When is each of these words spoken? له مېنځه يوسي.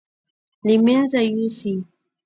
له 0.65 0.75
مېنځه 0.85 1.19
يوسي. 1.35 1.75